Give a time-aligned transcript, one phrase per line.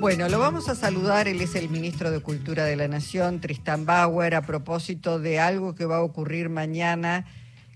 [0.00, 1.28] Bueno, lo vamos a saludar.
[1.28, 5.74] Él es el ministro de Cultura de la Nación, Tristan Bauer, a propósito de algo
[5.74, 7.26] que va a ocurrir mañana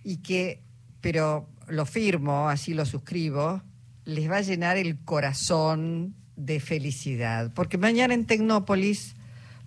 [0.02, 0.62] y que,
[1.02, 3.60] pero lo firmo, así lo suscribo,
[4.06, 7.52] les va a llenar el corazón de felicidad.
[7.54, 9.16] Porque mañana en Tecnópolis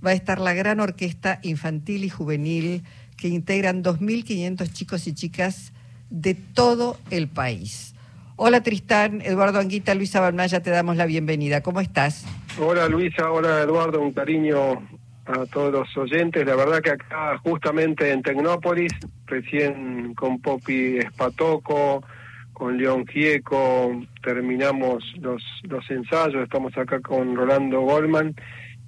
[0.03, 2.83] va a estar la gran orquesta infantil y juvenil
[3.17, 5.73] que integran 2.500 chicos y chicas
[6.09, 7.93] de todo el país.
[8.35, 11.61] Hola Tristán, Eduardo Anguita, Luisa Balmaya, te damos la bienvenida.
[11.61, 12.25] ¿Cómo estás?
[12.59, 14.81] Hola Luisa, hola Eduardo, un cariño
[15.25, 16.43] a todos los oyentes.
[16.43, 18.91] La verdad que acá justamente en Tecnópolis,
[19.27, 22.03] recién con Popi Espatoco,
[22.53, 28.33] con León Gieco, terminamos los, los ensayos, estamos acá con Rolando Goldman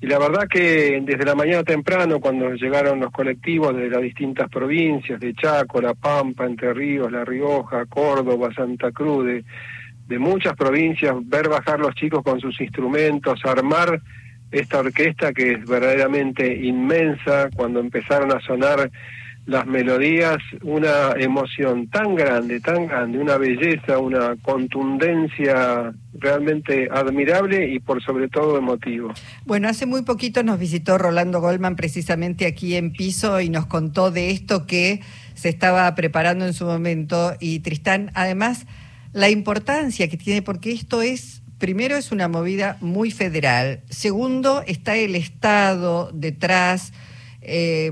[0.02, 4.50] y la verdad que desde la mañana temprano, cuando llegaron los colectivos de las distintas
[4.50, 9.44] provincias, de Chaco, La Pampa, Entre Ríos, La Rioja, Córdoba, Santa Cruz, de,
[10.10, 14.02] de muchas provincias, ver bajar los chicos con sus instrumentos, armar
[14.52, 18.90] esta orquesta que es verdaderamente inmensa, cuando empezaron a sonar
[19.46, 27.80] las melodías, una emoción tan grande, tan grande, una belleza, una contundencia realmente admirable y
[27.80, 29.14] por sobre todo emotivo.
[29.46, 34.12] Bueno, hace muy poquito nos visitó Rolando Goldman precisamente aquí en Piso y nos contó
[34.12, 35.02] de esto que
[35.36, 38.66] se estaba preparando en su momento y Tristán, además,
[39.14, 44.96] la importancia que tiene, porque esto es primero es una movida muy federal, segundo está
[44.96, 46.94] el Estado detrás,
[47.42, 47.92] eh,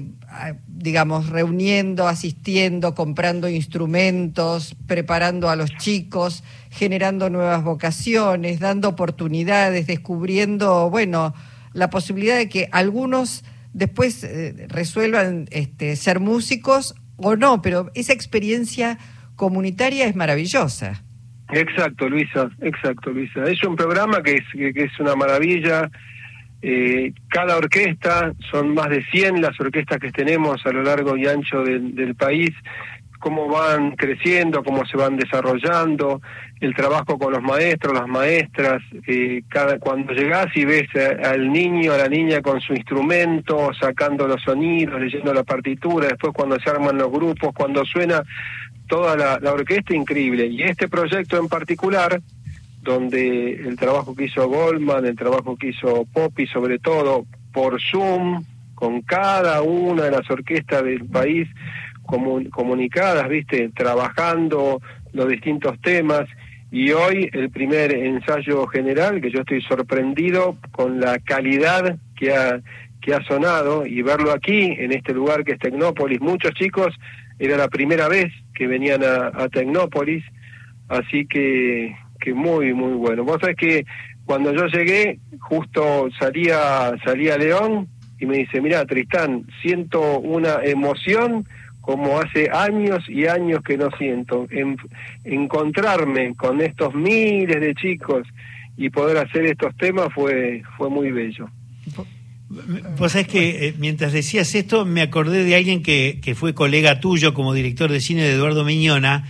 [0.68, 10.90] digamos, reuniendo, asistiendo, comprando instrumentos, preparando a los chicos, generando nuevas vocaciones, dando oportunidades, descubriendo,
[10.90, 11.34] bueno,
[11.74, 18.14] la posibilidad de que algunos después eh, resuelvan este, ser músicos o no, pero esa
[18.14, 18.98] experiencia
[19.36, 21.04] comunitaria es maravillosa.
[21.52, 23.44] Exacto, Luisa, exacto, Luisa.
[23.46, 25.90] Es un programa que es, que es una maravilla
[26.62, 31.28] eh, cada orquesta, son más de 100 las orquestas que tenemos a lo largo y
[31.28, 32.50] ancho del, país,
[33.20, 36.20] cómo van creciendo, cómo se van desarrollando,
[36.60, 40.88] el trabajo con los maestros, las maestras, eh, cada, cuando llegás y ves
[41.24, 46.34] al niño, a la niña con su instrumento, sacando los sonidos, leyendo la partitura, después
[46.34, 48.24] cuando se arman los grupos, cuando suena
[48.88, 50.48] toda la, orquesta, increíble.
[50.48, 52.22] Y este proyecto en particular,
[52.82, 58.44] donde el trabajo que hizo Goldman, el trabajo que hizo Poppy, sobre todo por Zoom,
[58.76, 61.48] con cada una de las orquestas del país
[62.52, 64.82] comunicadas, viste, trabajando
[65.14, 66.30] los distintos temas.
[66.72, 72.62] Y hoy el primer ensayo general, que yo estoy sorprendido con la calidad que ha,
[73.02, 76.20] que ha sonado y verlo aquí, en este lugar que es Tecnópolis.
[76.20, 76.94] Muchos chicos,
[77.40, 80.24] era la primera vez que venían a, Tecnópolis,
[80.88, 83.24] así que que muy, muy bueno.
[83.24, 83.86] Vos sabés que
[84.26, 87.88] cuando yo llegué, justo salía, salía León
[88.20, 91.46] y me dice, mira, Tristán, siento una emoción
[91.82, 94.48] como hace años y años que no siento.
[94.50, 94.76] En,
[95.24, 98.28] encontrarme con estos miles de chicos
[98.76, 101.50] y poder hacer estos temas fue, fue muy bello.
[102.50, 107.00] Vos sabés que eh, mientras decías esto, me acordé de alguien que, que fue colega
[107.00, 109.26] tuyo como director de cine de Eduardo Miñona,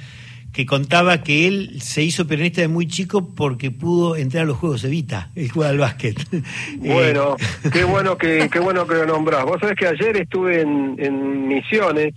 [0.53, 4.57] que contaba que él se hizo peronista de muy chico porque pudo entrar a los
[4.57, 6.17] Juegos Evita, el juego al básquet.
[6.77, 7.35] Bueno,
[7.71, 9.45] qué bueno que qué bueno que lo nombrás.
[9.45, 12.13] Vos sabés que ayer estuve en, en Misiones,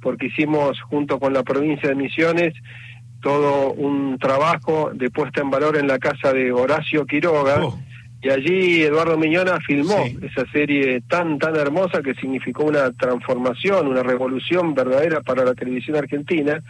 [0.00, 2.54] porque hicimos junto con la provincia de Misiones
[3.20, 7.64] todo un trabajo de puesta en valor en la casa de Horacio Quiroga.
[7.64, 7.78] Oh.
[8.22, 14.02] Y allí Eduardo Miñona filmó esa serie tan, tan hermosa que significó una transformación, una
[14.02, 16.62] revolución verdadera para la televisión argentina.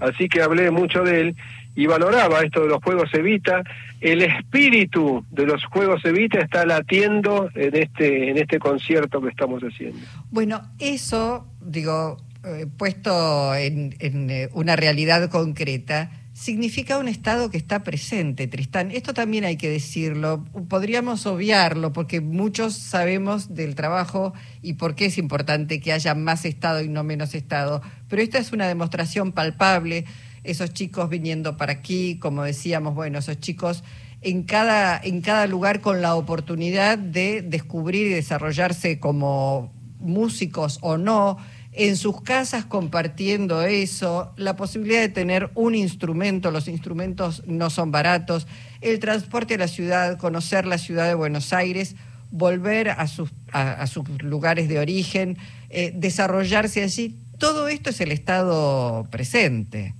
[0.00, 1.36] Así que hablé mucho de él
[1.76, 3.62] y valoraba esto de los Juegos Evita.
[4.00, 9.62] El espíritu de los Juegos Evita está latiendo en este, en este concierto que estamos
[9.62, 9.98] haciendo.
[10.30, 17.56] Bueno, eso, digo, eh, puesto en, en eh, una realidad concreta, significa un Estado que
[17.56, 18.90] está presente, Tristán.
[18.90, 20.44] Esto también hay que decirlo.
[20.68, 26.44] Podríamos obviarlo porque muchos sabemos del trabajo y por qué es importante que haya más
[26.44, 27.80] Estado y no menos Estado.
[28.08, 30.04] Pero esta es una demostración palpable.
[30.42, 33.84] Esos chicos viniendo para aquí, como decíamos, bueno, esos chicos
[34.20, 40.98] en cada, en cada lugar con la oportunidad de descubrir y desarrollarse como músicos o
[40.98, 41.38] no
[41.76, 47.90] en sus casas compartiendo eso, la posibilidad de tener un instrumento, los instrumentos no son
[47.90, 48.46] baratos,
[48.80, 51.96] el transporte a la ciudad, conocer la ciudad de Buenos Aires,
[52.30, 55.36] volver a sus, a, sus lugares de origen,
[55.70, 59.94] eh, desarrollarse allí, todo esto es el estado presente.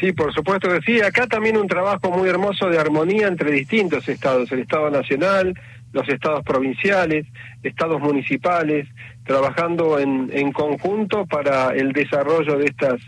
[0.00, 1.00] Sí, por supuesto que sí.
[1.02, 5.54] Acá también un trabajo muy hermoso de armonía entre distintos estados, el Estado Nacional,
[5.92, 7.26] los estados provinciales,
[7.62, 8.88] estados municipales,
[9.24, 13.00] trabajando en, en conjunto para el desarrollo de estas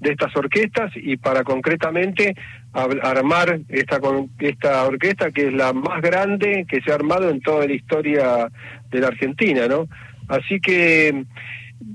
[0.00, 2.34] de estas orquestas y para concretamente
[2.72, 3.98] armar esta
[4.40, 8.48] esta orquesta que es la más grande que se ha armado en toda la historia
[8.90, 9.88] de la Argentina, ¿no?
[10.28, 11.24] Así que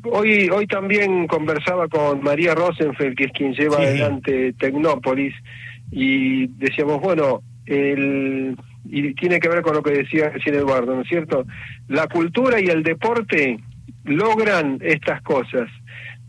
[0.05, 5.35] hoy hoy también conversaba con María Rosenfeld, que es quien lleva adelante Tecnópolis
[5.91, 8.55] y decíamos, bueno, el
[8.85, 11.45] y tiene que ver con lo que decía recién Eduardo, ¿no es cierto?
[11.87, 13.59] La cultura y el deporte
[14.03, 15.69] logran estas cosas,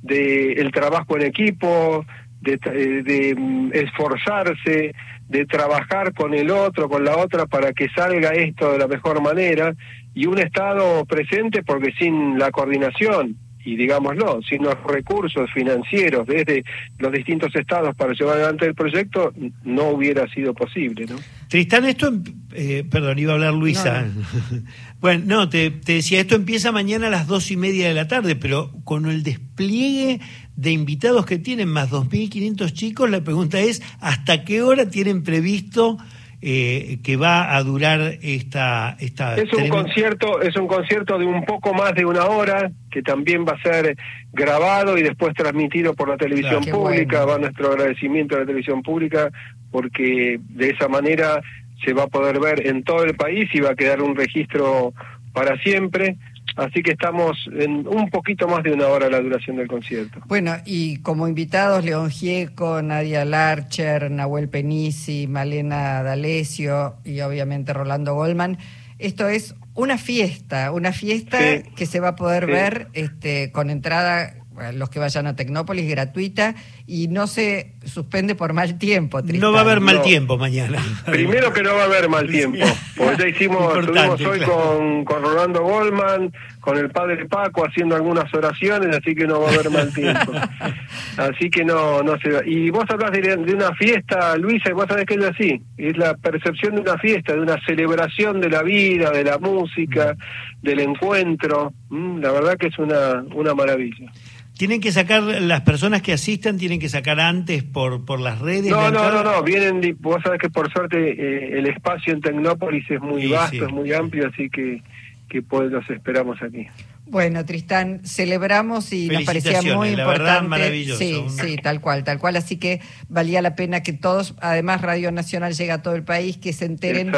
[0.03, 2.05] de el trabajo en equipo,
[2.41, 4.93] de, eh, de, mm, esforzarse,
[5.29, 9.23] de trabajar con el otro, con la otra, para que salga esto de la mejor
[9.23, 9.75] manera,
[10.15, 16.65] y un Estado presente porque sin la coordinación y digámoslo, sin los recursos financieros desde
[16.99, 19.33] los distintos estados para llevar adelante el proyecto,
[19.65, 21.07] no hubiera sido posible.
[21.07, 21.17] ¿no?
[21.49, 24.07] Tristán, esto, em, eh, perdón, iba a hablar Luisa.
[25.01, 28.09] bueno, no, te, te, decía, esto empieza mañana a las dos y media de la
[28.09, 30.21] tarde, pero con el despliegue
[30.57, 35.99] de invitados que tienen, más 2.500 chicos, la pregunta es, ¿hasta qué hora tienen previsto
[36.43, 41.45] eh, que va a durar esta esta es un concierto es un concierto de un
[41.45, 43.97] poco más de una hora que también va a ser
[44.33, 47.25] grabado y después transmitido por la televisión pública.
[47.25, 49.31] Va nuestro agradecimiento a la televisión pública
[49.71, 51.41] porque de esa manera
[51.85, 54.93] se va a poder ver en todo el país y va a quedar un registro
[55.33, 56.17] para siempre
[56.57, 60.21] Así que estamos en un poquito más de una hora la duración del concierto.
[60.27, 68.15] Bueno, y como invitados, León Gieco, Nadia Larcher, Nahuel Penisi, Malena D'Alessio y obviamente Rolando
[68.15, 68.59] Goldman.
[68.99, 71.39] Esto es una fiesta, una fiesta
[71.75, 74.42] que se va a poder ver este, con entrada
[74.75, 76.55] los que vayan a Tecnópolis gratuita
[76.87, 79.21] y no se suspende por mal tiempo.
[79.23, 80.79] No va a haber mal tiempo mañana.
[81.07, 82.59] Primero que no va a haber mal tiempo,
[82.97, 88.33] porque ya hicimos, estuvimos hoy con, con Rolando Goldman, con el padre Paco haciendo algunas
[88.33, 90.33] oraciones, así que no va a haber mal tiempo.
[91.17, 92.41] así que no, no se va.
[92.47, 96.15] Y vos hablas de, una fiesta, Luisa, y vos sabés que es así, es la
[96.15, 100.17] percepción de una fiesta, de una celebración de la vida, de la música,
[100.63, 101.73] del encuentro.
[101.91, 104.11] Mm, la verdad que es una, una maravilla.
[104.57, 108.71] ¿Tienen que sacar, las personas que asistan, tienen que sacar antes por, por las redes?
[108.71, 112.89] No, no, no, no, vienen, vos sabés que por suerte eh, el espacio en Tecnópolis
[112.91, 114.83] es muy vasto, es muy amplio, así que,
[115.29, 116.69] que pues los esperamos aquí.
[117.07, 120.23] Bueno, Tristán, celebramos y nos parecía muy importante.
[120.23, 120.99] Verdad, maravilloso.
[120.99, 122.37] Sí, sí, tal cual, tal cual.
[122.37, 126.37] Así que valía la pena que todos, además Radio Nacional llega a todo el país,
[126.37, 127.11] que se enteren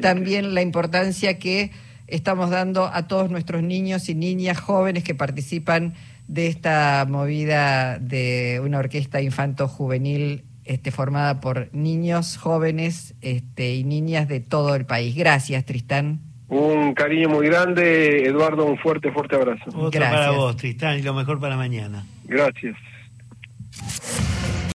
[0.00, 1.70] también la importancia que
[2.06, 5.94] estamos dando a todos nuestros niños y niñas jóvenes que participan
[6.28, 14.28] de esta movida de una orquesta infanto-juvenil este, formada por niños, jóvenes este, y niñas
[14.28, 15.14] de todo el país.
[15.16, 16.20] Gracias, Tristán.
[16.48, 19.64] Un cariño muy grande, Eduardo, un fuerte, fuerte abrazo.
[19.74, 22.04] Otro para vos, Tristán, y lo mejor para mañana.
[22.24, 22.76] Gracias.